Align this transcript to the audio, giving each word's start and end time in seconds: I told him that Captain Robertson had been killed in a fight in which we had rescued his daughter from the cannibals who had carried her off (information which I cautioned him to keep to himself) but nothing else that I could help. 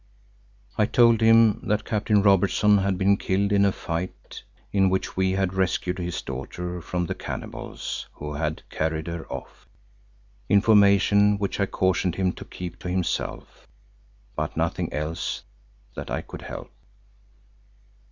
I 0.79 0.87
told 0.87 1.21
him 1.21 1.59
that 1.67 1.85
Captain 1.85 2.23
Robertson 2.23 2.79
had 2.79 2.97
been 2.97 3.17
killed 3.17 3.51
in 3.51 3.63
a 3.65 3.71
fight 3.71 4.41
in 4.71 4.89
which 4.89 5.15
we 5.15 5.33
had 5.33 5.53
rescued 5.53 5.99
his 5.99 6.23
daughter 6.23 6.81
from 6.81 7.05
the 7.05 7.13
cannibals 7.13 8.07
who 8.13 8.33
had 8.33 8.67
carried 8.71 9.05
her 9.05 9.31
off 9.31 9.67
(information 10.49 11.37
which 11.37 11.59
I 11.59 11.67
cautioned 11.67 12.15
him 12.15 12.31
to 12.33 12.45
keep 12.45 12.79
to 12.79 12.89
himself) 12.89 13.67
but 14.35 14.57
nothing 14.57 14.91
else 14.91 15.43
that 15.95 16.09
I 16.09 16.21
could 16.21 16.41
help. 16.41 16.71